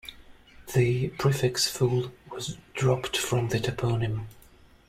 [0.73, 4.25] The prefix "ful-" was dropped from the toponym.